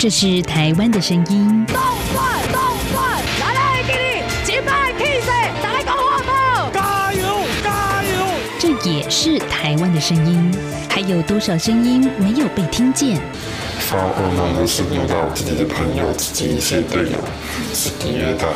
[0.00, 1.66] 这是台湾的声音。
[1.66, 1.76] 动
[2.14, 2.58] 转动
[2.90, 5.30] 转，来来给你击败 K C，
[5.62, 7.22] 打个火炮，加油
[7.62, 8.24] 加油！
[8.58, 10.50] 这也是台湾的声音。
[10.88, 13.20] 还有多少声音没有被听见？
[13.80, 17.18] 发噩梦的是梦到自己的朋友、自己一些队友
[17.74, 18.46] 是虐待。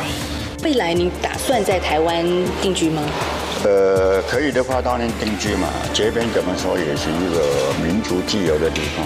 [0.63, 2.25] 未来你打算在台湾
[2.59, 3.03] 定居吗？
[3.63, 5.67] 呃，可以的话当然定居嘛。
[5.93, 9.05] 这边怎么说也是一个民族自由的地方。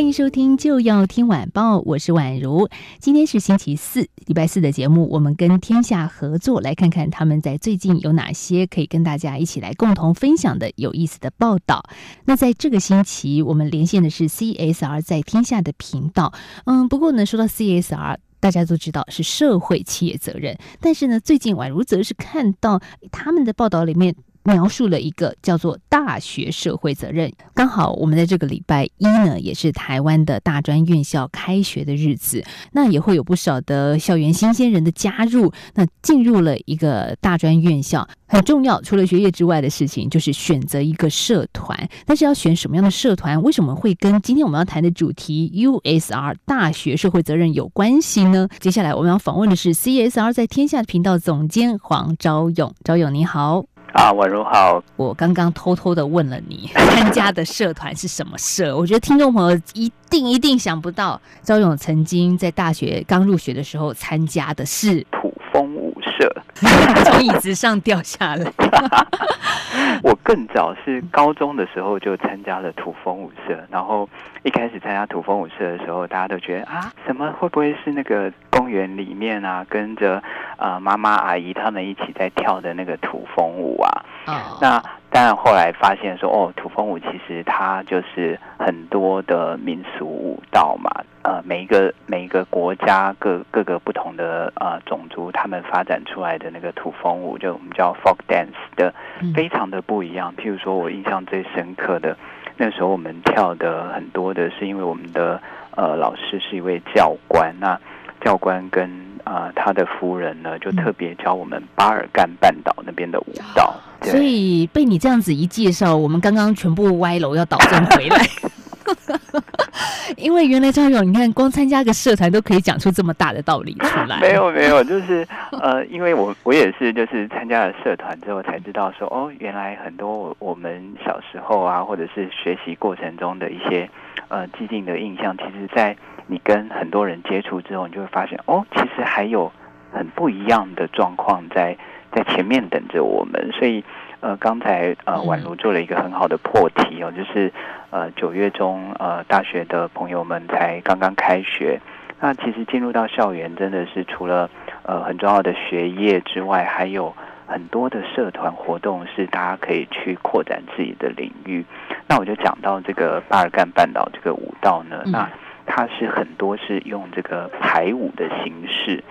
[0.00, 2.70] 欢迎收听就要听晚报，我是宛如。
[3.00, 11.84] 今天是星期四，礼拜四的节目，我们跟天下合作，来看看他们在最近有哪些可以跟大家一起来共同分享的有意思的报道。
[12.24, 16.32] 那在这个星期，我们连线的是 CSR 在天下的频道。
[16.64, 22.80] 嗯，不过呢，说到 CSR，大家都知道是社会企业责任，但是呢，最近宛如则是看到
[23.12, 24.16] 他们的报道里面。
[24.42, 27.32] 描述了一个叫做大学社会责任。
[27.54, 35.52] 刚好我们在这个礼拜一呢，也是台湾的大专院校开学的日子，那也会有不少的校园新鲜人的加入。
[35.74, 41.88] 那进入了一个大专院校，很重要，除了学业之外的事情，就是选择一个社团。
[42.06, 43.40] 但是要选什么样的社团？
[43.42, 48.48] 为什么会跟今天我们要谈的主题 USR 大学社会责任有关系呢？
[48.58, 52.74] 接下来我们要访问的是 CSR 在天下频道总监黄昭勇。
[52.82, 53.69] 昭勇你好。
[53.92, 54.82] 啊，宛如好。
[54.96, 58.76] 我刚刚偷偷的问了你， 参加的社团是什么社？
[58.76, 66.32] 我觉得听众朋友一定一定想不到，赵勇曾经在大学刚入学的时候参加的是土风舞社，
[67.04, 68.52] 从椅子上掉下来。
[70.02, 74.08] 我更早是高中的时候就参加了土风舞社，然后
[74.44, 80.22] 一开始参加土风舞社的时候，大家都觉得啊，什么会不会是那个公园里面啊，跟着
[80.60, 84.04] 啊妈妈阿姨他们一起在跳的那个土风舞啊？
[84.26, 90.90] 哦，那当然后来发现说，哦，土风舞其实它就是很多的民俗舞蹈嘛，
[91.22, 98.94] 呃，每一个每一个国家各各个不同的呃种族，他们发展出来的那个土风舞，就我们叫 folk dance 的，
[99.34, 100.32] 非常的不一样。
[100.36, 102.16] 譬如说我印象最深刻的，
[102.56, 105.40] 那时候我们跳的很多的是因为我们的
[105.74, 107.76] 呃老师是一位教官，那
[108.20, 108.90] 教官跟
[109.24, 113.74] 啊他的夫人呢，就特别教我们巴尔干半岛那边的舞蹈。
[114.02, 118.18] 所以被你这样子一介绍，我们刚刚全部歪楼要倒正回来。
[120.16, 124.18] 因为原来张勇，你看光参加个社团都可以讲出这么大的道理出来。
[124.20, 133.88] 没有没有，就是呃，因为我我也是就是参加了社团之后才知道说，哦，原来很多我们小时候啊，或者是学习过程中的一些
[134.30, 135.94] 呃既定的印象，其实，在
[136.26, 139.52] 你跟很多人接触之后，你就会发现，哦，其实还有
[139.92, 141.76] 很不一样的状况在。
[142.12, 143.84] 在前面等着我们，所以
[144.18, 147.52] 呃，刚才呃，宛如做了一个很好的破题哦，就是
[147.90, 151.78] 呃，九月中呃，大学的朋友们才刚刚开学，
[152.18, 154.50] 那其实进入到校园，真的是除了
[154.82, 157.14] 呃很重要的学业之外，还有
[157.50, 161.64] 很多的社团活动是大家可以去扩展自己的领域。
[162.06, 165.28] 那我就讲到这个巴尔干半岛这个舞蹈呢，那
[165.66, 169.02] 它是很多是用这个排舞的形式。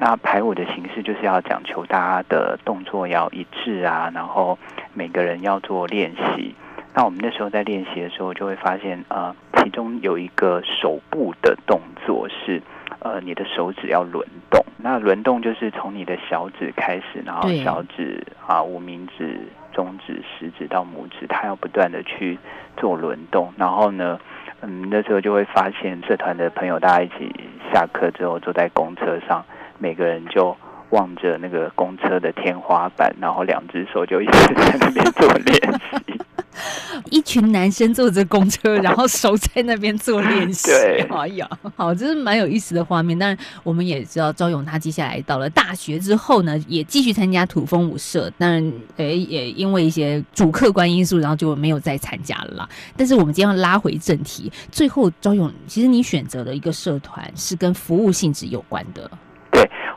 [0.00, 4.58] 那排舞的形式就是要讲求大家的动作要一致啊，然后
[4.92, 6.52] 每个人要做练习。
[6.92, 12.60] 那我们那时候在练习的时候，就会发现，呃，其中有一个手部的动作是，
[13.04, 14.64] 呃，你的手指要轮动。
[14.78, 19.38] 那轮动就是从你的小指开始，然后小指啊、无名指、
[19.72, 22.38] 中指、食指到拇指，它要不断的去
[22.78, 23.52] 做轮动。
[23.58, 24.18] 然后呢，
[24.62, 27.30] 嗯，那时候就会发现，社团的朋友大家一起
[27.70, 29.44] 下课之后坐在公车上。
[29.76, 30.56] 每个人就
[30.90, 35.60] 望着那个公车的天花板，然后两只手就一直在那边做练
[36.06, 36.13] 习。
[37.10, 40.68] 一群男生坐着公车，然后手在那边做练习。
[40.68, 43.18] 对，哎呀，好，这是蛮有意思的画面。
[43.18, 48.32] 当然我们也知道，赵勇他接下来到了大学之后呢，也继续参加土风舞社。
[48.38, 52.54] 但诶，也因为一些主客观因素，然后就没有再参加了。
[52.56, 52.68] 啦。
[52.96, 59.10] 但是我们今天要拉回正题，最后赵勇，其实你选择的一个社团是跟服务性质有关的。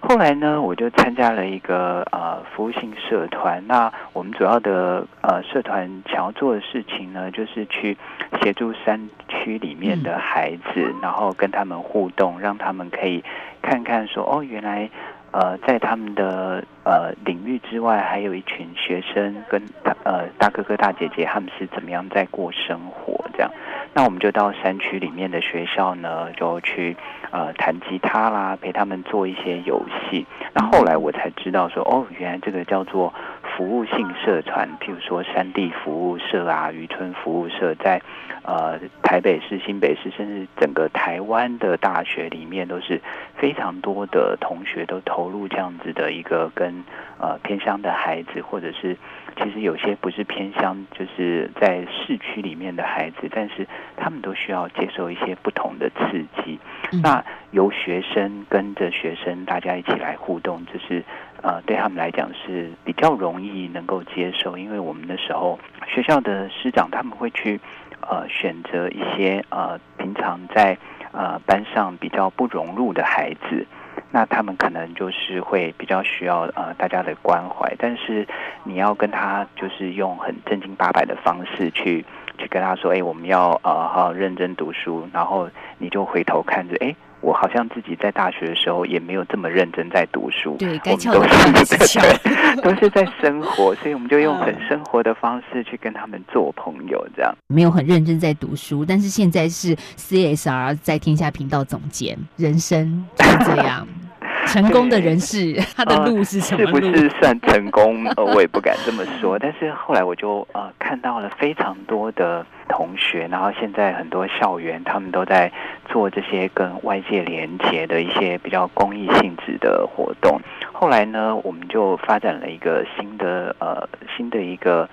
[0.07, 3.61] 后来呢，我就参加了一个呃服务性社团。
[3.67, 7.97] 那我们主要的呃社团想要做的事情呢，就是去
[8.41, 13.21] 协助山区里面的孩子，然后跟他们互动，让他们可以
[13.61, 14.89] 看看说哦，原来
[15.31, 19.61] 呃，在他们的呃领域之外，还有一群学生跟
[20.03, 23.51] 呃大哥哥大姐姐，他们是怎么样在过生活这样。
[23.93, 26.95] 那我们就到山区里面的学校呢，就去
[27.31, 30.25] 呃弹吉他啦，陪他们做一些游戏。
[30.53, 33.13] 那后来我才知道说，哦，原来这个叫做
[33.57, 37.99] 服务性社团，譬如说山地服务社啊、渔村服务社，在
[38.43, 43.01] 呃台北市、新北市，甚至整个台湾的大学里面，都是
[43.35, 46.83] 非常多的同学都投入这样子的一个跟
[47.19, 48.95] 呃偏乡的孩子，或者是。
[49.39, 56.57] 其实有些不是偏乡，就是在市区里面的孩子，但是他们都需要接受一些不同的刺激。
[57.03, 61.03] 那由学生跟着学生，大家一起来互动，就是
[61.41, 64.57] 呃，对他们来讲是比较容易能够接受。
[64.57, 67.59] 因为我们那时候学校的师长他们会去
[68.01, 70.77] 呃选择一些呃平常在
[71.11, 73.65] 呃班上比较不融入的孩子。
[74.09, 78.25] 那他们可能就是会比较需要呃大家的关怀，但是
[78.63, 82.05] 你要跟他就是用很正经八百的方式去
[82.37, 86.95] 去跟他说，哎，我们要呃好好认真读书，然后你就回头看着，哎。
[87.21, 97.35] 我好像自己在大学的时候也没有这么认真在读书，对，该翘的都是 对，都是在生活， 所以我们就用很生活的方式去跟他们做朋友，这样。
[97.47, 103.87] 没有很认真在读书，但是现在是 CSR 在天下频道总监，人生就这样。
[104.53, 108.05] 成功的人士，他的路是什么是不是算成功？
[108.15, 109.37] 呃，我也不敢这么说。
[109.39, 115.51] 但是后来我就呃看到了非常多的同学，然后现在很多校园他们都在
[115.89, 120.39] 做这些跟外界连接的一些比较公益性质的活动。
[120.71, 124.89] 后来呢，我们就发展了一个新的呃新的一个。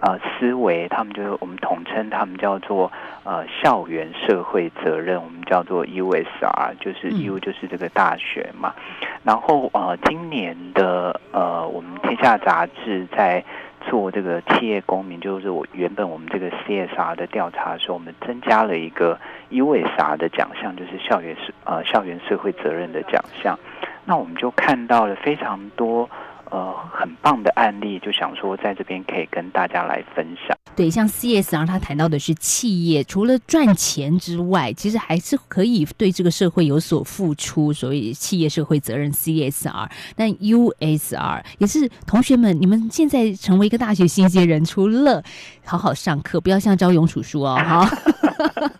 [0.00, 2.90] 呃，思维，他们就是我们统称他们叫做
[3.22, 8.74] 呃校园社会责任，我们叫做 USR，就是 U 就是这个大学嘛。
[9.22, 13.44] 然后呃，今年的呃，我们天下杂志在
[13.88, 19.18] 做这个企业公民，就是我原本我们这个 CSR 的调查的时候，我们增加了一个
[19.50, 23.58] USR 的奖项，就是校园社呃校园社会责任的奖项。
[24.06, 26.08] 那我们就看到了非常多。
[26.50, 30.56] 呃，很棒的案例，就想说在这边可以跟大家来分享。
[30.74, 39.88] 对，像 CSR，他谈到的是企业除了赚钱之外，其实还是可以对这个社会有所付出，所以企业社会责任 CSR。
[40.16, 45.22] 但 USR 也是同学们，你们现在成为一个大学新鲜人，除了
[45.64, 47.88] 好好上课，不要像招永楚书哦，哈，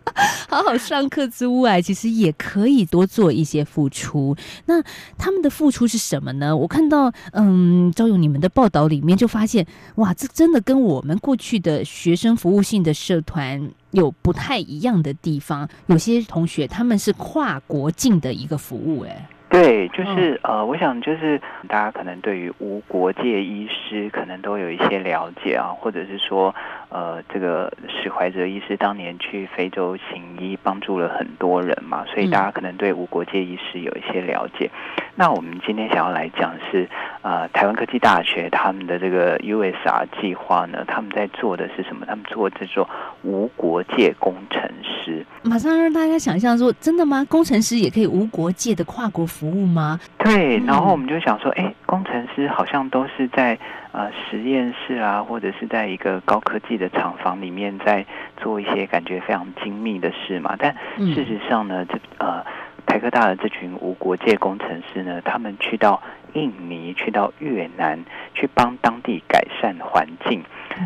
[0.53, 4.37] 好好上课之外，其实也可以多做一些付出。
[4.67, 4.83] 那
[5.17, 6.57] 他们的付出是什么呢？
[6.57, 7.93] 我看到，嗯。
[7.93, 9.67] 赵勇，你们的报道里面就发现，
[9.97, 15.69] 哇，这真的跟我们过去的学生服务性的社团有不太一样的地方。
[15.87, 19.29] 有些同学他们是跨国境的一个服务，哎。
[19.51, 26.55] 对，就是呃，我想就是大家可能对于无国界医师可能都有一些了解啊，或者是说
[26.91, 34.69] 呃，这个史怀哲医师当年去非洲行医，帮助了很多人嘛，所以大家可能对无国界医师有一些了解。
[35.15, 36.89] 那我们今天想要来讲是
[37.23, 42.05] 呃，台湾科技大学他们的这个 USR 计划呢，他们在做的是什么？
[42.07, 42.87] 他们做这种
[43.23, 45.25] 无国界工程师。
[45.43, 47.25] 马上让大家想象说，真的吗？
[47.29, 50.01] 工程师也可以无国界的跨国服务吗？
[50.19, 53.59] 对，然后我们就想说，哎，工程师好像都是在
[53.93, 58.05] 呃实验室啊，或者是在一个高科技的厂房里面在
[58.37, 60.57] 做一些感觉非常精密的事嘛。
[60.59, 62.45] 但事实上呢，这呃
[62.87, 66.03] 台科大的这群无国界工程师呢，他们去到
[66.35, 68.05] 印尼、去到越南，
[68.35, 70.43] 去帮当地改善环境。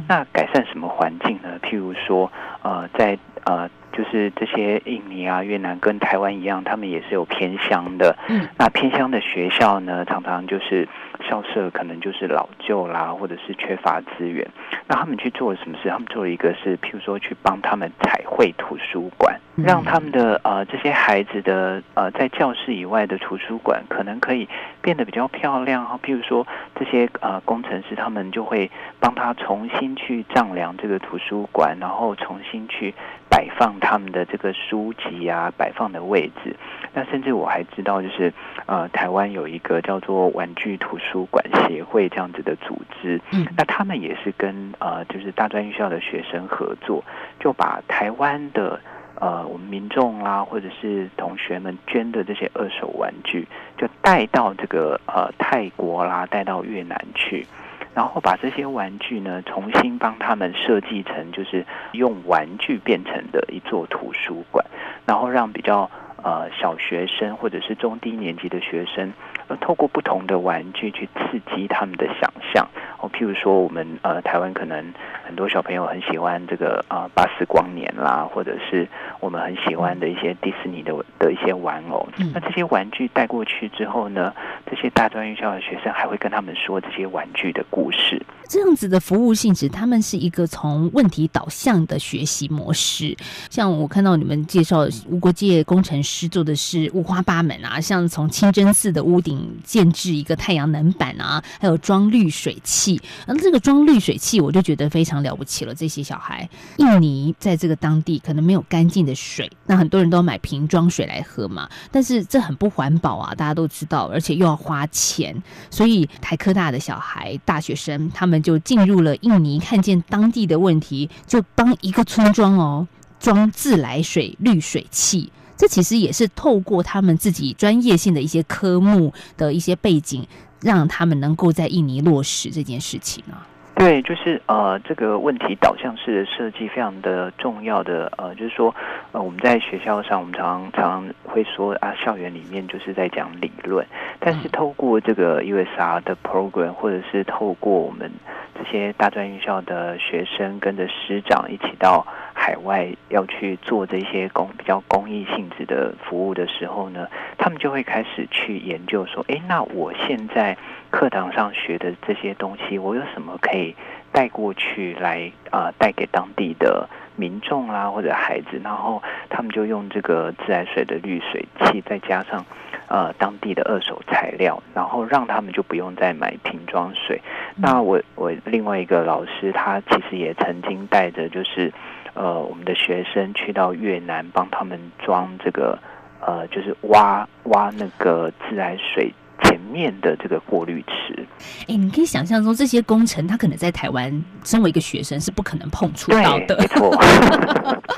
[0.08, 1.58] 那改善什么环境呢？
[1.62, 2.30] 譬如说，
[2.62, 3.68] 呃，在呃。
[3.96, 8.16] 就是这些印尼啊、越南跟台湾一样，他们也是有偏乡的。
[8.28, 10.86] 嗯，那偏乡的学校呢，常常就是
[11.28, 14.44] 校舍可能就是老旧啦，或者是缺乏资源。
[14.88, 15.88] 那他们去做了什么事？
[15.88, 24.48] 他们做了一个是，譬如说去帮他们彩绘图书馆，让他们的呃这些孩子的呃在教室以外的图书馆可能可以
[24.82, 25.84] 变得比较漂亮。
[25.84, 32.92] 啊，譬如说这些呃工程师，他们就会帮他重新去丈量这个图书馆，然后重新去
[33.34, 33.74] 摆放。
[33.80, 36.56] 他们的这个书籍啊，摆放的位置，
[36.92, 38.32] 那甚至我还知道，就是
[38.66, 47.04] 呃，台湾有一个叫做玩具图书馆协会这样子的组织，嗯，那他们也是跟呃，就是大专院校的学生合作，
[47.38, 48.80] 就把台湾的
[49.20, 57.46] 呃，我们民众啦，或者是同学们捐的这些二手玩具，就带到这个呃泰国啦，带到越南去。
[57.94, 64.64] 然后把这些玩具呢，重新帮他们设计成，就是用玩具变成的一座图书馆，
[65.06, 65.88] 然后让比较
[66.22, 69.12] 呃小学生或者是中低年级的学生，
[69.48, 72.66] 呃透过不同的玩具去刺激他们的想象。
[73.00, 74.92] 哦，譬如说我们呃台湾可能
[75.26, 78.88] 很多小朋友很喜欢这个啊巴斯光年啦，或者是
[79.20, 82.06] 我们很喜欢的一些迪士尼的的一些玩偶。
[82.32, 84.32] 那这些玩具带过去之后呢，
[84.70, 88.20] 这些大专院校的学生还会跟他们说这些玩具的故事。
[88.48, 93.16] 这样子的服务性质，他们是一个从问题导向的学习模式。
[93.50, 99.33] 像我看到你们介绍无国界工程师做的是五花八门啊，像从清真寺的屋顶
[99.64, 103.00] 建制一个太阳能板啊，还有装滤水器。
[103.26, 105.74] 那这个装滤水器，我就觉得非常了不起了。
[105.74, 106.48] 这些小孩，
[106.78, 115.42] 印尼在这个当地可能没有干净的水，那很多人都买瓶装水来喝嘛，但是这很不环保啊，大家都知道，而且又要花钱。
[115.70, 122.86] 所以台科大的小孩、大学生，他们就进入了印尼，看见当地的问题，就帮一个村庄哦
[123.18, 125.30] 装自来水滤水器。
[125.56, 130.26] 这其实也是透过他们自己专业性的一些科目的一些背景，
[130.61, 133.46] 让他们能够在印尼落实这件事情啊。
[133.76, 138.73] 对，就是呃，这个问题导向式的设计非常的重要的呃，就是说
[139.11, 143.84] 呃，我们在学校上，我们常常会说啊，校园里面就是在讲理论，
[144.20, 148.08] 但是透过这个 USR 的 program，或者是透过我们
[148.54, 152.06] 这些大专院校的学生跟着师长一起到
[152.44, 157.08] 海外要去做这些公比较公益性质的服务的时候呢，
[157.38, 160.54] 他们就会开始去研究说，哎，那我现在
[160.90, 163.74] 课堂上学的这些东西，我有什么可以
[164.12, 166.86] 带过去来啊、带给当地的
[167.16, 172.44] 民众啦或者孩子，然后他们就用这个自来水的滤水器，再加上
[172.88, 177.22] 呃当地的二手材料，然后让他们就不用再买瓶装水。
[177.56, 181.72] 那我我另外一个老师，他其实也曾经带着就是
[182.14, 185.78] 呃我们的学生去到越南，帮他们装这个
[186.21, 191.26] 呃就是挖挖那个自来水前面的这个过滤池。
[191.68, 196.90] 哎，你可以想象中这些工程，他可能在台湾身为一个学生是不可能碰触到的，没错。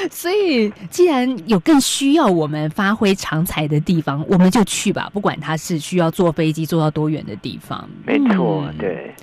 [0.10, 5.10] 所以，既然有更需要我们发挥长才的地方，我们就去吧。
[5.12, 9.14] 不管他是需要坐飞机坐到多远的地方，没错，嗯对。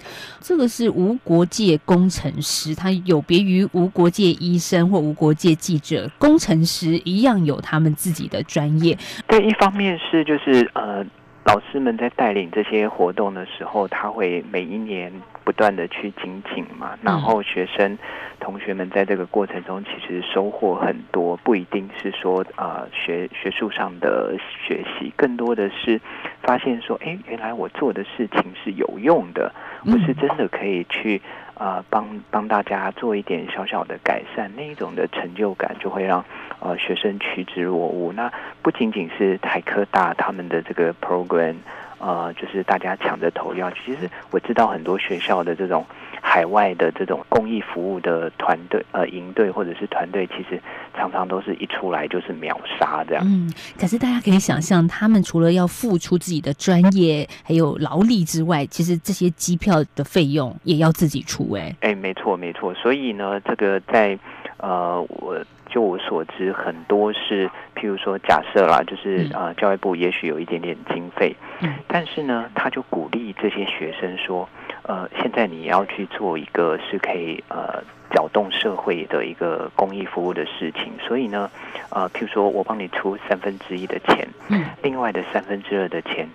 [0.41, 8.95] 这个是无国界工程师，他有别于无国界医生或无国界记者，工程师一样有他们自己的专业。
[9.27, 11.03] 对，一方面是就是呃，
[11.45, 15.11] 老师们在带领这些活动的时候，他会每一年
[15.43, 17.97] 不断的去精进嘛，然后学生、
[18.39, 25.99] 同学们在这个过程中其实收获很多，不一定是说啊、呃、学学术上的学习，更多的是
[26.41, 29.53] 发现说，哎，原来我做的事情是有用的，
[29.85, 31.21] 我是真的可以去。
[31.57, 36.21] 呃，帮帮大家做一点小小的改善，那一种的成就感就会让
[36.59, 38.11] 呃学生趋之若鹜。
[38.11, 38.29] 那
[38.61, 41.55] 不仅仅是台科大他们的这个 program，
[41.97, 43.71] 呃，就是大家抢着头要。
[43.71, 45.85] 其实我知道很多学校的这种
[46.21, 50.61] 海外的这种公益服务的团队，呃，营队或者是团队，其实
[50.95, 53.23] 常常都是一出来就是秒杀这样。
[53.25, 64.17] 嗯，可是大家可以想象，他们除了要付出自己的专业还有劳力之外，其实这些机票的费用也要自己出、哎，哎，没错没错，所以呢，这个在
[64.57, 65.37] 呃，我
[65.75, 74.47] 就我所知，很多是譬如说假设啦，就是呃，教育部也许有一点点经费，嗯，但是呢，他就鼓励这些学生说，
[74.83, 81.51] 呃，现在你要去做一个是可以呃搅动社会的一个公益服务的事情，所以呢，
[81.89, 86.25] 呃，譬如说我帮你出三分之一的钱，嗯，另外的三分之二的钱。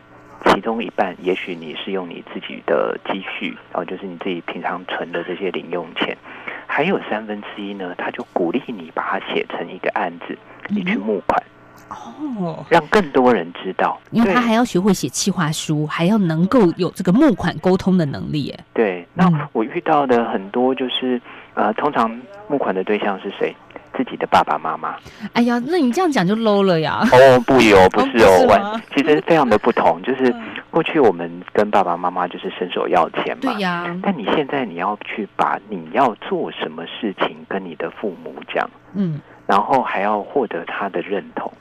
[0.53, 6.17] 其中一半，也许你是用你自己的积蓄，然后就是你自己平常存的这些零用钱，
[6.73, 11.43] 还有三分之一呢，他就鼓励你把它写成一个案子，你去募款，
[11.89, 13.99] 哦，让更多人知道。
[14.13, 21.21] 因为他还要学会写企划书，还要能够有这个募款沟通的能力，哎，对，那嗯我遇到的很多就是，
[21.55, 22.09] 呃，通常
[22.49, 23.55] 募款的对象是谁？
[23.93, 24.95] 自己的爸爸妈妈。
[25.33, 30.01] 哎呀，那你这样讲就 low 了呀，哦，不有， 不是哦，其实非常的不同。
[30.03, 41.53] 就是嗯过去我们跟爸爸妈妈就是伸手要钱嘛，对呀，但你现在你要去把你要做什么事情跟你的父母讲，嗯然后还要获得他的认同。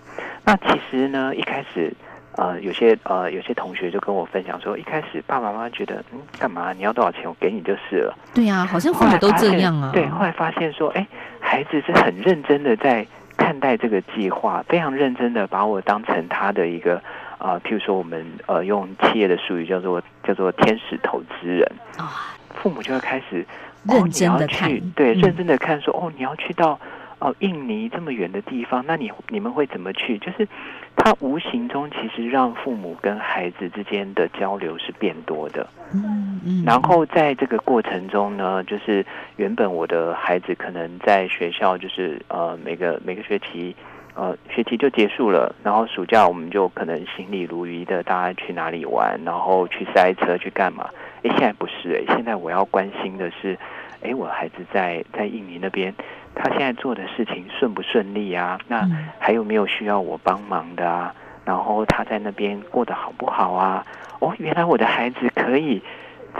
[0.45, 1.91] 那其实呢，一开始
[2.35, 8.15] 呃，有些呃有些同学就跟我分享说，一开始爸爸妈妈觉得，嗯，干嘛你要多少钱，我给你就是了。
[8.33, 11.05] 对呀，好像父母都这样啊，对，后来发现说，哎，
[11.39, 17.01] 孩子是很认真的在看待这个计划，非常认真的把我当成他的一个
[17.39, 21.65] 啊、呃譬如说我们呃用企业的术语叫做叫做天使投资人，
[21.98, 23.43] 啊，父母就会开始
[23.88, 26.79] 认真地哦、你要去看对，嗯认真的看说，哦，你要去到
[27.19, 30.17] 哦印尼这么远的地方，那你你们会怎么去？
[30.19, 30.48] 就是
[30.96, 35.67] 他无形中其实让父母跟孩子之间的交流是变多的。
[35.93, 39.05] 嗯嗯，然后在这个过程中呢，就是
[39.38, 43.75] 原本我的孩子可能在学校就是呃每个每个学期
[44.19, 50.89] 呃学期就结束了，然后暑假我们就可能行礼如鱼的大家去哪里玩，然后去塞车去干嘛？
[51.23, 53.57] 哎，现在不是哎，现在我要关心的是，
[54.03, 55.93] 哎，我孩子在在印尼那边，
[56.35, 58.59] 他现在做的事情顺不顺利啊？
[58.67, 58.85] 那
[59.19, 61.15] 还有没有需要我帮忙的啊？
[61.45, 63.85] 然后他在那边过得好不好啊？
[64.19, 65.81] 哦，原来我的孩子可以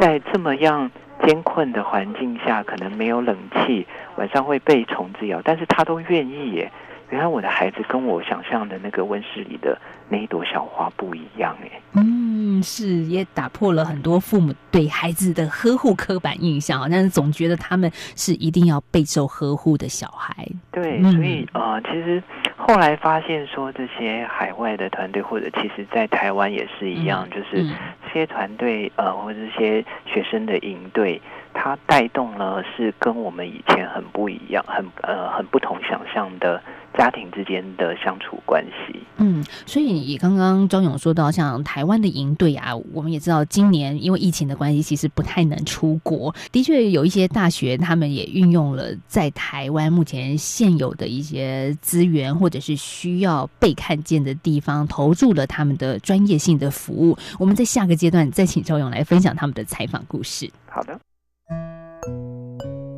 [0.02, 0.92] 在这么样
[1.26, 6.70] 艰困的环境下，可能没有冷气，晚上会被虫子咬，但是他都愿意耶。
[7.10, 11.82] 原来我的孩子跟我想象的那个温室里的那一朵小花不一样哎。
[11.94, 20.48] 嗯，是也打破了很多父母对孩子的呵护刻板印象，但是总觉得他们是一定要备受呵护的小孩。
[20.72, 22.22] 对，嗯所以呃，其实
[22.56, 27.76] 后来发现说，这些海外的团队，或者其实在台湾也是一样，就是嗯
[28.06, 31.20] 这些团队呃，或者这些学生的营队，
[31.54, 36.62] 它带动了是跟我们以前很不一样、很呃很不同想象的
[37.00, 39.00] 家庭之间的相处关系。
[39.16, 46.36] 嗯，所以也刚刚张勇说到，像台湾的营队啊，我们也知道今年因为疫情的关系，其实不太能出国。
[46.52, 57.18] 的确有一些大学，他们也运用了在台湾目前现有的一些资源，或者是需要被看见的地方，投入了他们的专业性的服务。
[57.40, 60.52] 我们在下个阶段再请赵勇来分享他们的采访故事。
[60.68, 61.00] 好的。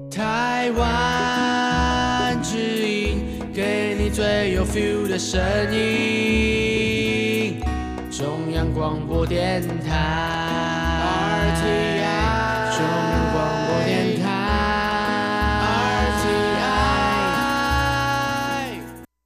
[0.09, 1.30] 台湾
[4.61, 5.41] 有 feel 的声
[5.73, 7.59] 音。
[8.11, 9.89] 中央广播电台
[11.57, 14.29] RTI，中央广播电台
[16.13, 16.61] RTI。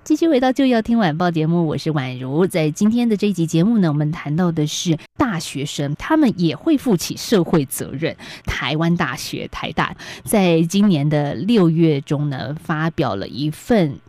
[0.05, 2.47] 继续回到就要听晚报节目，我是宛如。
[2.47, 8.15] 在今天的这一集节目呢，我们谈到的是大学生，他们也会负起社会责任。
[8.45, 13.99] 台湾大学台大在今年的六月中呢，发表了一份。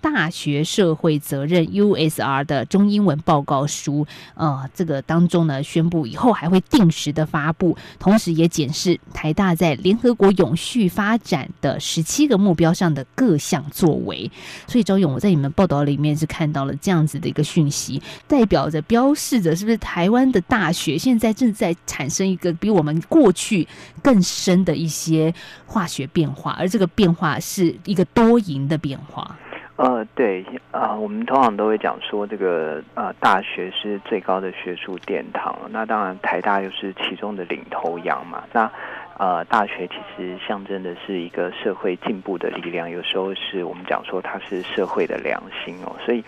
[0.00, 14.30] 大学社会责任 USR 的中英文报告书，呃，这个当中呢，宣布以后还会定时的发布，同时也检视台大在联合国永续发展的十七个目标上的各项作为。
[14.66, 23.66] 所以，周勇，我在你们报道里面是看到了这样子的一个讯息，代表着标示着是不是台湾的大学现在正在产生一个比我们过去
[24.02, 25.34] 更深的一些
[25.66, 29.36] 化学变化，而这个变化是一个多赢的变化。
[29.76, 35.54] 呃，对啊、呃，我们通常都会讲说，这个呃，大学是最高的学术殿堂。
[35.70, 38.42] 那当然，台大又是其中的领头羊嘛。
[38.52, 38.70] 那
[39.18, 45.94] 呃，大学其实象征的是一个社会进步的力量，有时候是我们讲说它是社会的良心哦。
[46.04, 46.24] 所以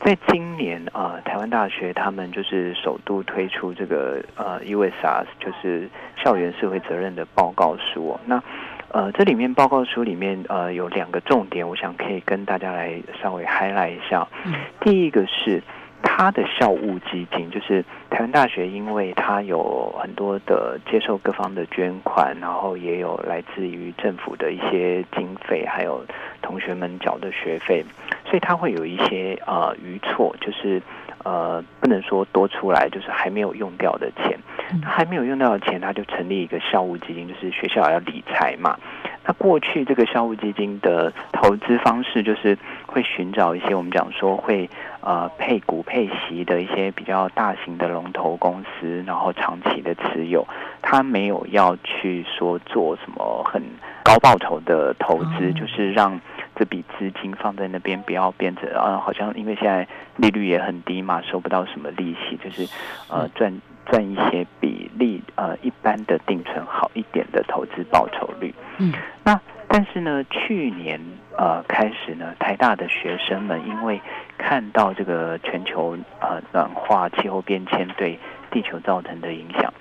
[0.00, 8.20] 在今年啊、呃，台湾大学他们就是首度推出这个呃 USR，就是校园社会责任的报告书哦。
[8.26, 8.42] 那
[8.92, 14.28] 呃，这里面报告书里面呃有两个重点，我想可以跟大家来稍微 highlight 一下。
[14.44, 15.62] 嗯、第一个是
[16.02, 26.04] 它的校务基金，就是台湾大学，因为它有很多的接受各方的捐款，然后也有来自于政府的一些经费，还有
[26.42, 27.82] 同学们缴的学费，
[28.26, 30.82] 所以它会有一些呃余错，就是。
[31.24, 34.38] 呃，不能说多出来，就是还没有用掉的钱。
[34.80, 38.78] 那还没有用掉的钱，他就成立一个校务基金，就是学校要理财嘛。
[39.24, 44.68] 那过去这个校务基金的投资方式，就是会寻找一些我们讲说会
[45.00, 50.46] 呃配股配息的一些比较大型的龙头公司，然后长期的持有。
[50.80, 53.62] 他没有要去说做什么很
[54.02, 56.20] 高报酬的投资，就是让。
[56.54, 59.86] 这笔资金放在那边，不要变成啊，好像因为现在
[60.16, 62.68] 利率也很低嘛，收不到什么利息，就是
[63.08, 63.52] 呃赚
[63.86, 68.54] 赚一些比例呃一般的定存好一点的投资报酬率。
[68.78, 68.92] 嗯，
[69.24, 71.00] 那但是呢，去年
[71.38, 74.00] 呃开始呢，台大的学生们因为
[74.36, 78.18] 看到这个全球呃暖化、气候变迁对
[78.50, 79.72] 地球造成的影响，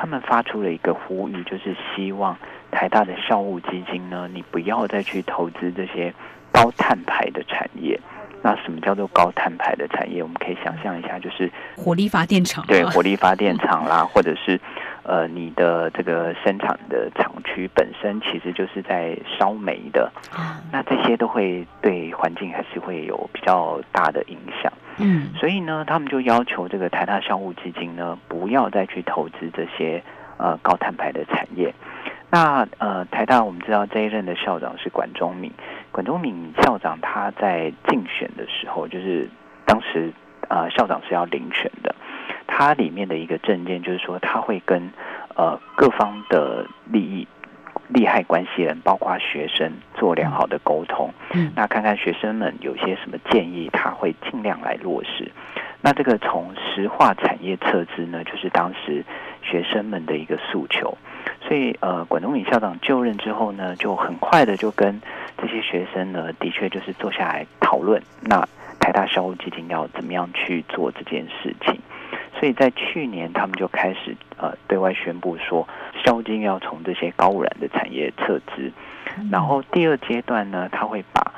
[0.00, 2.36] 他们发出了一个呼吁，就是希望。
[2.70, 6.12] 台大的校务基金呢，你不要再去投资这些
[6.52, 7.98] 高碳排的产业。
[8.42, 10.22] 那什么叫做高碳排的产业？
[10.22, 14.60] 我们可以想象一下，就是火力发电厂，对，火力发电厂啦， 或者是
[15.02, 24.70] 呃，你的这个生产的厂区本身其实就是在烧煤的，啊，那这些都会对环境还是会有比较大的影响。
[24.98, 30.02] 嗯，所以呢，他们就要求这个台大校务基金呢，不要再去投资这些
[30.36, 31.72] 呃高碳排的产业。
[32.30, 35.50] 那呃，台大我们知道这一任的校长是管中敏，
[35.90, 39.30] 管中敏校长他在竞选的时候，就是
[39.64, 40.12] 当时
[40.48, 41.94] 呃校长是要遴选的，
[42.46, 44.90] 他里面的一个证件就是说，他会跟
[45.36, 47.26] 呃各方的利益
[47.88, 51.12] 利害关系人，包括学生做良好的沟通。
[51.32, 55.30] 嗯那看看学生们有些什么建议，他会尽量来落实。
[55.80, 59.04] 那这个从石化产业撤资呢，就是当时
[59.42, 60.96] 学生们的一个诉求。
[61.40, 65.00] 所以呃，管中敏校长就任之后呢，就很快的就跟
[65.38, 68.46] 这些学生呢，的确就是坐下来讨论，那
[68.80, 71.80] 台大校务基金要怎么样去做这件事情。
[72.38, 75.66] 所以在去年，他们就开始呃对外宣布说，
[76.04, 78.70] 校务基金要从这些高污染的产业撤资。
[79.30, 81.32] 然后第二阶段呢，他会把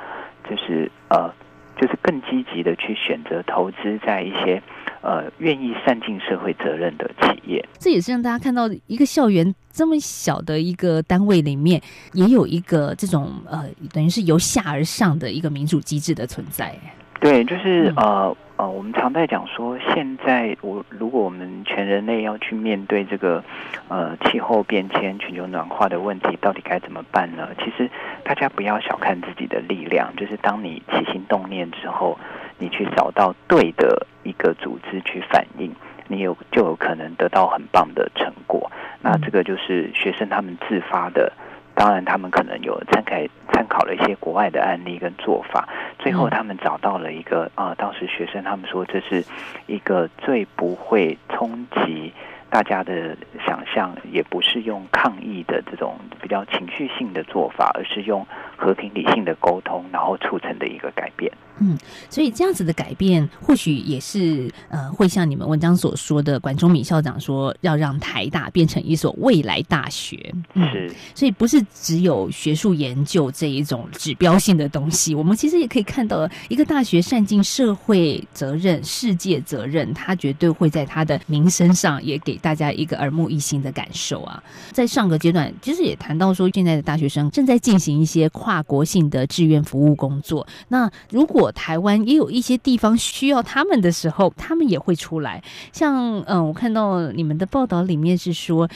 [0.47, 1.33] 就是呃
[1.79, 4.61] 就是更积极的去选择投资在一些
[5.01, 7.65] 呃愿意善尽社会责任的企业。
[7.79, 11.81] 这也是让大家看到一个校园这么小的一个单位里面，
[12.13, 16.75] 也有一个这种呃，等于是由下而上的一个民主机制的存在。
[17.19, 23.43] 对，就是嗯呃呃，我们常在讲说，现在我如果我们全人类要去面对这个
[23.87, 27.49] 呃气候变迁、全球暖化的问题，到底该怎么办呢？
[27.57, 27.89] 其实
[28.23, 32.15] 大家不要小看自己的力量，就是当你起心动念之后，
[32.59, 35.73] 你去找到对的一个组织去反应，
[36.07, 38.71] 你有就有可能得到很棒的成果。
[39.01, 41.33] 那这个就是学生他们自发的。
[41.81, 43.15] 当然，他们可能有参考
[43.51, 45.67] 参考了一些国外的案例跟做法，
[45.97, 49.25] 最后他们找到了一个啊、呃当时学生他们说这是
[49.65, 52.13] 一个最不会冲击
[52.51, 58.23] 大家的想象，也不是用抗议的这种比较情绪性的做法，而是用
[58.61, 61.31] 和平理性的沟通，然后促成的一个改变。
[61.63, 61.77] 嗯
[62.09, 70.33] 所以这样子的改变，或许也是呃，会像你们文章所说的，管中敏校长说要让台大变成一所未来大学。
[70.55, 84.41] 嗯，是所以不是只有学术研究这一种指标性的东西，我们其实也可以看到，一个大学善尽社会责任、世界责任，它绝对会在它的名声上也给大家一个耳目一新的感受啊。
[84.71, 90.45] 在上个阶段，其实也谈到说，现在的大学生正在进行一些跨跨国性的志愿服务工作。
[90.67, 95.41] 那如果台湾也有一些地方需要他们的时候，他们也会出来。
[95.71, 98.69] 像嗯，我看到你们的报道里面是说。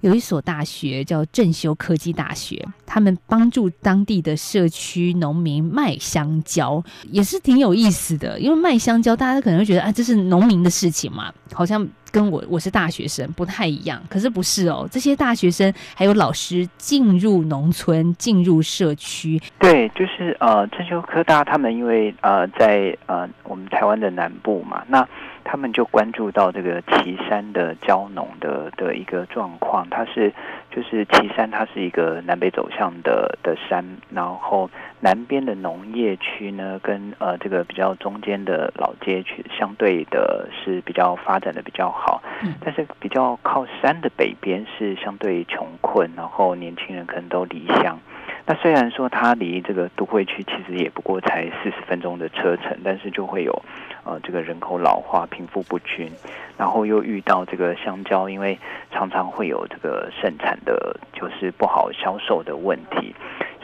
[0.00, 8.38] 有一所大学叫正修科技大学，他们帮助当地的社区农民卖香蕉，也是挺有意思的。
[8.38, 14.00] 因为卖香蕉，大家可能会觉得啊，这是农民的事情嘛，好像跟我我是大学生不太一样。
[14.08, 25.06] 可是不是哦，这些大学生还有老师进入农村、进入社区，对，就是呃，正修科大他们因为呃在呃我们台湾的南部嘛，那
[25.50, 30.30] 他们就关注到这个岐山的蕉农的的一个状况，它是
[30.70, 34.68] 就是岐山它是一个南北走向的的山，然后
[35.00, 47.98] 南边的农业区呢跟呃这个比较中间的老街区相对的是比较发展的比较好，嗯但是比较靠山的北边是相对穷困，然后年轻人可能都离乡。
[48.46, 53.62] 那虽然说它离这个都会区其实也不过才四十分钟的车程，但是就会有
[54.04, 56.10] 呃这个人口老化、贫富不均，
[56.56, 58.58] 然后又遇到这个香蕉，因为
[58.90, 63.14] 常常会有这个盛产的，就是不好销售的问题。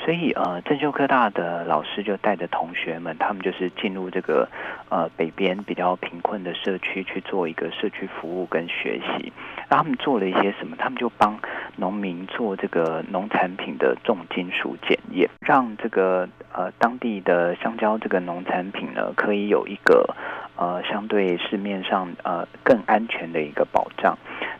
[0.04, 4.46] 所以呃，正修科大的老师就带着同学们，他们就是进入这个
[4.90, 9.32] 呃北边比较贫困的社区去做一个社区服务跟学习。
[9.70, 10.76] 然后他们做了一些什么？
[10.78, 11.38] 他们就帮
[11.76, 20.14] 农民做这个农产品的重金属检验，让这个呃当地的香蕉这个农产品呢，可以有一个
[20.56, 24.16] 呃相对市面上呃更安全的一个保障。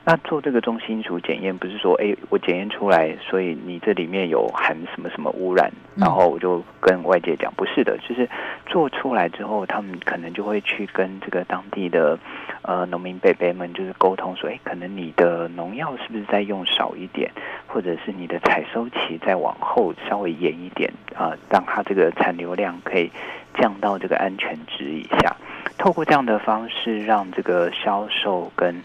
[0.07, 8.29] 那做这个中心属检验，不是说哎我检验出来，所以你这里面有含什么什么污染，然后我就跟外界讲，不是的，就是
[8.67, 12.19] 做出来之后，他们可能就会去跟这个当地的
[12.61, 17.31] 呃农民伯伯们就是沟通说，哎，可能你的农药是不是再用少一点，
[17.67, 23.11] 或者是你的采收期再往后稍微延一点啊、呃，让它这个残留量可以
[23.59, 25.35] 降到这个安全值以下。
[25.79, 28.83] 透过这样的方式，让这个销售跟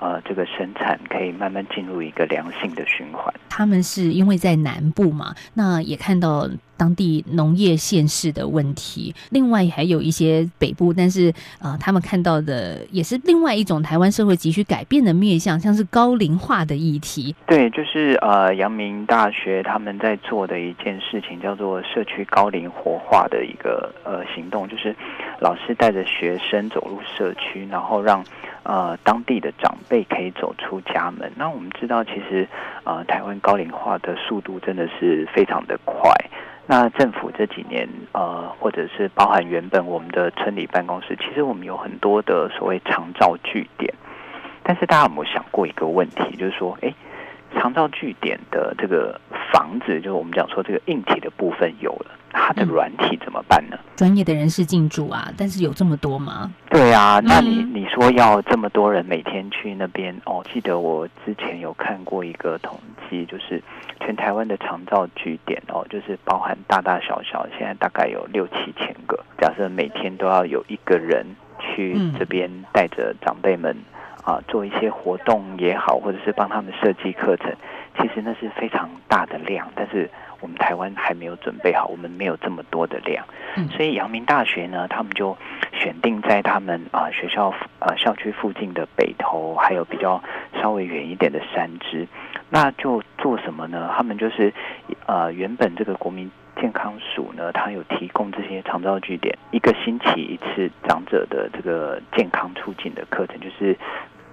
[0.00, 3.32] 呃，这个生产可以慢慢进入一个良性的循环。
[3.48, 9.14] 他们是因为在南部嘛，那也看到当地农业县市的问题。
[9.30, 17.34] 另外还有一些北部，但是呃，他们看到的也是另外一种台湾社会急需改变的面向，像是高龄化的议题。
[17.46, 24.96] 对，就是呃，阳明大学他们在做的一件事情叫做社区高龄活化的一个呃行动，就是
[25.40, 28.24] 老师带着学生走入社区，然后让。
[28.62, 31.32] 呃，当地的长辈可以走出家门。
[31.36, 32.46] 那我们知道，其实
[32.84, 36.10] 呃，台湾高龄化的速度真的是非常的快。
[36.66, 43.92] 那政府这几年，呃，或者是包含原本我们的村里办公室，其实我们有很多的所谓长照据点。
[44.62, 46.94] 但是大家有没有想过一个问题，就是说，哎，
[47.56, 49.18] 长照据点的这个
[49.50, 53.78] 房子，就是我们讲说这个硬体的部分有了，它的软体怎么办呢？
[53.96, 56.52] 专业的人士进驻啊，但是有这么多吗？
[56.70, 60.44] 对啊，那你你说要这么多人每天去那边哦？
[60.52, 63.62] 记得我之前有看过一个统计，就是
[64.00, 69.18] 全台湾的长照据点哦，就是包含大大小小，现在大概有六七千个。
[69.38, 71.26] 假设每天都要有一个人
[71.58, 73.76] 去这边带着长辈们。
[74.22, 77.50] 啊，做一些活动也好，或者是帮他们设计课程，
[77.98, 80.08] 其实那是非常大的量，但是
[80.40, 83.24] 我们台湾还没有准备好，我们没有这么多的量，
[83.70, 85.36] 所以阳明大学呢，他们就
[85.72, 90.22] 选定在他们啊学校呃校区附近的北头，还有比较
[90.60, 92.06] 稍微远一点的山支，
[92.48, 93.92] 那就做什么呢？
[93.96, 94.52] 他们就是
[95.06, 103.76] 呃原本这个国民健康署呢，它有提供这些长照据点一个星期一次长者的这个健康促进的课程，就是。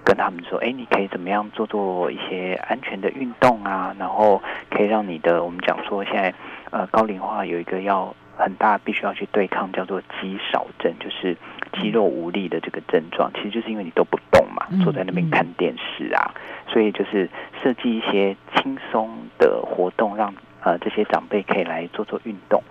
[0.08, 3.94] 跟他们说，哎，你可以怎么样做做一些安全的运动啊？
[3.98, 4.40] 然后
[4.70, 6.32] 可以让你的，我们讲说现在
[6.70, 11.36] 呃高龄化有一个要很大，必须要去对抗，叫做肌少症，就是
[11.74, 13.30] 肌肉无力的这个症状。
[13.34, 16.32] 其实就是因为你都不动嘛，坐在那边看电视啊，
[16.66, 17.28] 所以就是
[17.62, 22.62] 设计一些轻松的活动，让呃这些长辈可以来做做运动。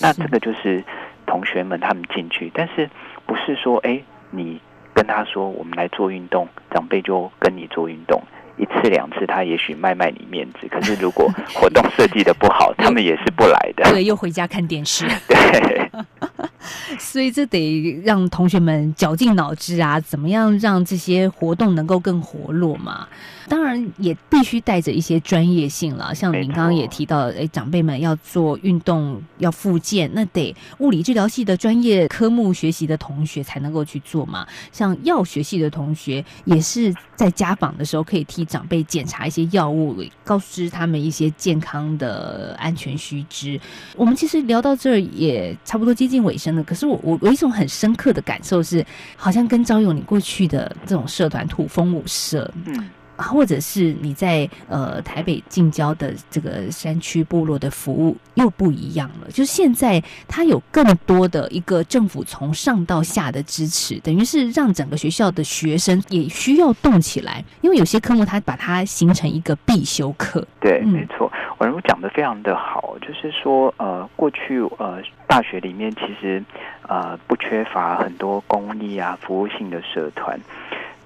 [0.00, 0.82] 那这个就是
[1.26, 2.88] 同学们他们进去，但是
[3.26, 4.58] 不是说哎你。
[4.98, 8.20] 跟他说，我们来做运动，长辈就跟你做运动。
[8.58, 10.68] 一次两次，他也许卖卖你面子。
[10.70, 13.90] 可是如果活动设计的不好， 他们也是不来的。
[13.90, 15.06] 对，又回家看电视。
[15.28, 15.90] 对。
[16.98, 23.06] 所以这得让同学们绞尽脑汁啊，怎么样让这些活动能够更活络嘛？
[23.48, 26.14] 当然也必须带着一些专业性了。
[26.14, 34.46] 像您刚刚也提到，哎，长辈们要做运动要复健，那得物理治疗系的专业科目学习的同学才能够去做嘛。
[34.70, 43.60] 像药学系的同学也是在家访的时候可以替长辈检查一些药物，告知他们一些健康的安全须知。
[43.94, 48.84] 我们其实聊到这儿也差不多接近尾声了，可是我我有一种很深刻的感受是，
[49.14, 52.90] 好像跟招勇你过去的这种社团土风舞社，嗯。
[53.18, 70.46] 或者是你在呃台北近郊的这个山区部落的服务又不一样了，就是现在它有更多的一个政府从上到下的支持，等于是让整个学校的学生也需要动起来，因为有些科目它把它形成一个必修课。
[70.60, 76.42] 对，没错，文如讲的非常的好，就是说呃过去呃大学里面其实
[76.88, 80.38] 呃不缺乏很多公益啊服务性的社团。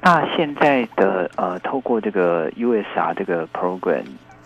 [0.04, 4.02] 那现在的呃，透过这个 USR 这个 program，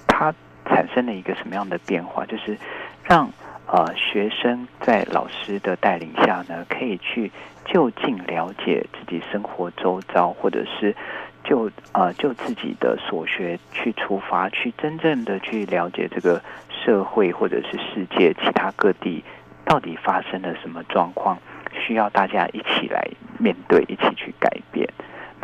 [0.07, 0.35] 它
[0.67, 2.27] 产生了一个什么样的变化？
[2.27, 2.59] 就是
[3.03, 3.31] 让
[3.67, 7.33] 呃学生在老师的带领下呢，可以去
[7.65, 10.95] 就近了解自己生活周遭，或者是
[11.43, 16.39] 就呃就自己的所学去出发，去真正的去了解这个
[16.69, 19.25] 社会或者是世界其他各地
[19.65, 21.39] 到底发生了什么状况，
[21.73, 24.51] 需要大家一起来面对，一起去改。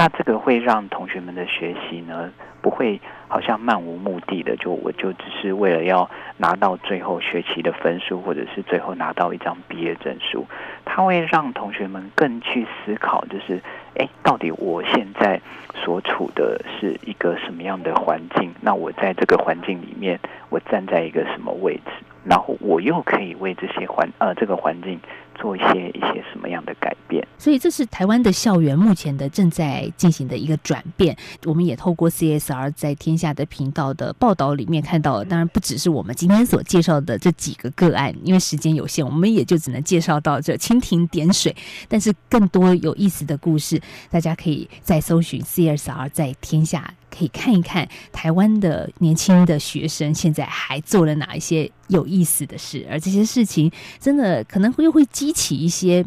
[0.03, 2.29] 那这个会让同学们的学习呢，
[2.61, 10.45] 不会好像漫无目的的，就我就只是为了要拿到最后学期的分数，或者是最后拿到一张毕业证书。
[10.85, 13.63] 它会让同学们更去思考，就是，
[13.97, 15.41] 哎，到底我现在
[15.73, 18.53] 所处的是一个什么样的环境？
[18.61, 22.05] 那我在这个环境里面，我站在一个什么位置？
[22.25, 24.99] 然后我又可以为这些环呃这个环境
[25.35, 27.27] 做一些一些什么样的改变？
[27.37, 31.17] 所以这是台湾的校园目前的正在进行的一个转变。
[31.45, 41.55] 我们也透过 CSR 在天下的频道的报道里面看到，当然不只是我们今天所介绍的这几个个案，因为时间有限，我们也就只能介绍到这蜻蜓点水。
[41.89, 43.81] 但是更多有意思的故事，
[44.11, 46.95] 大家可以再搜寻 CSR 在天下。
[47.17, 53.71] 可以看一看台湾的年轻的学生现在还做了哪一些有意思的事，而这些事情
[54.01, 56.05] 真的可能会又会激起一些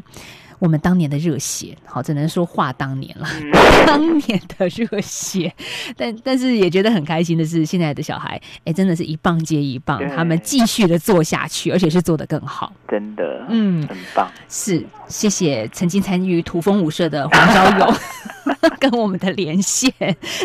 [0.57, 1.77] 我们当年的热血。
[1.85, 3.27] 好，只能说话当年了，
[3.85, 5.53] 当年的热血。
[5.95, 12.73] 但但是也觉得很开心的是，现在的小孩哎，真的是一棒接一棒，他们继续的做下去，而且是做得更好。
[12.87, 14.31] 真的，嗯，很棒。
[14.49, 17.95] 是，谢谢曾经参与土风舞社的黄昭勇。
[18.79, 19.91] 跟我们的连线，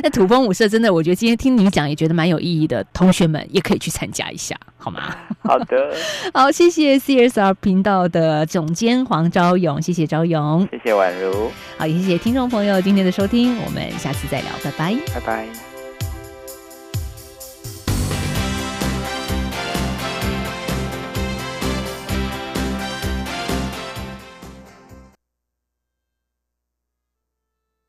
[0.03, 2.85] 那土风舞社真的，我觉得今天听你讲也觉得蛮有意义的。
[2.93, 5.15] 同学们也可以去参加一下，好吗？
[5.43, 5.95] 好的，
[6.35, 15.70] 好，谢谢 CSR 频道的总监黄昭勇，谢谢昭勇，谢谢宛如，好，也谢谢听众朋友今天的收听，我们下次再聊，拜拜，拜拜。